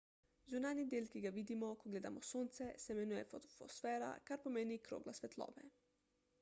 zunanji 0.51 0.85
del 0.93 1.09
ki 1.11 1.19
ga 1.25 1.31
vidimo 1.35 1.67
ko 1.83 1.91
gledamo 1.91 2.19
sonce 2.31 2.65
se 2.83 2.87
imenuje 2.95 3.29
fotosfera 3.33 4.09
kar 4.27 4.39
pomeni 4.47 4.83
krogla 4.89 5.13
svetlobe 5.19 5.63